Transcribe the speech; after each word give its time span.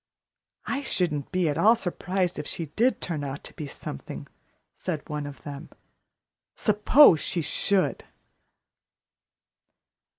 "I 0.65 0.81
shouldn't 0.81 1.31
be 1.31 1.47
at 1.47 1.59
all 1.59 1.75
surprised 1.75 2.39
if 2.39 2.47
she 2.47 2.65
did 2.75 3.01
turn 3.01 3.23
out 3.23 3.43
to 3.43 3.53
be 3.53 3.67
something," 3.67 4.25
said 4.75 5.07
one 5.07 5.27
of 5.27 5.43
them. 5.43 5.69
"Suppose 6.55 7.19
she 7.19 7.43
should!" 7.43 8.03